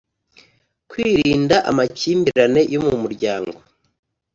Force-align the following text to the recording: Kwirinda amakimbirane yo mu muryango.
Kwirinda 0.89 1.57
amakimbirane 1.69 2.61
yo 2.73 2.79
mu 2.85 2.95
muryango. 3.01 3.57